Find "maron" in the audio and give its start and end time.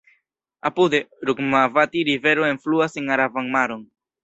3.55-3.81